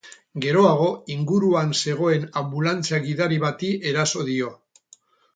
[0.43, 4.49] Geroago, inguruan zegoen anbulantzia-gidari bati eraso dio.